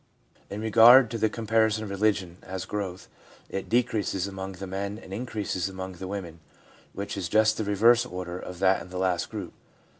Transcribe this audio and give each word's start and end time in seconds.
In 0.49 0.61
regard 0.61 1.11
to 1.11 1.19
the 1.19 1.29
comparison 1.29 1.83
of 1.83 1.91
religion 1.91 2.37
as 2.41 2.65
growth, 2.65 3.07
it 3.49 3.69
decreases 3.69 4.25
among 4.27 4.53
the 4.53 4.65
men 4.65 4.97
and 4.97 5.13
increases 5.13 5.69
among 5.69 5.91
the 5.93 6.07
women, 6.07 6.39
which 6.93 7.15
is 7.15 7.29
just 7.29 7.57
the 7.57 7.63
reverse 7.63 8.03
order 8.03 8.39
of 8.39 8.57
that 8.57 8.81
in 8.81 8.89
the 8.89 8.97
last 8.97 9.29
group. 9.29 9.53